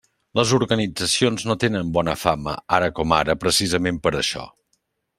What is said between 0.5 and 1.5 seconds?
organitzacions